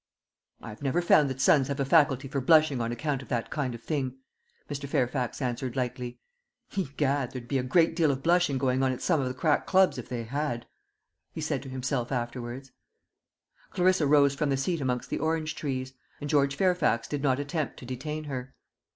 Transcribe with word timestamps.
"I 0.61 0.69
have 0.69 0.81
never 0.81 0.99
found 0.99 1.29
that 1.29 1.39
sons 1.39 1.67
have 1.67 1.79
a 1.79 1.85
faculty 1.85 2.27
for 2.27 2.41
blushing 2.41 2.81
on 2.81 2.91
account 2.91 3.21
of 3.21 3.27
that 3.27 3.51
kind 3.51 3.75
of 3.75 3.83
thing," 3.83 4.17
Mr. 4.67 4.89
Fairfax 4.89 5.43
answered 5.43 5.75
lightly. 5.75 6.19
"Egad, 6.75 7.33
there'd 7.33 7.47
be 7.47 7.59
a 7.59 7.63
great 7.63 7.95
deal 7.95 8.09
of 8.09 8.23
blushing 8.23 8.57
going 8.57 8.81
on 8.81 8.91
at 8.91 9.03
some 9.03 9.21
of 9.21 9.27
the 9.27 9.35
crack 9.35 9.67
clubs 9.67 9.99
if 9.99 10.09
they 10.09 10.23
had!" 10.23 10.65
he 11.33 11.39
said 11.39 11.61
to 11.61 11.69
himself 11.69 12.11
afterwards. 12.11 12.71
Clarissa 13.69 14.07
rose 14.07 14.33
from 14.33 14.49
the 14.49 14.57
seat 14.57 14.81
amongst 14.81 15.11
the 15.11 15.19
orange 15.19 15.53
trees, 15.53 15.93
and 16.19 16.31
George 16.31 16.55
Fairfax 16.55 17.07
did 17.07 17.21
not 17.21 17.39
attempt 17.39 17.77
to 17.77 17.85
detain 17.85 18.23
her. 18.23 18.55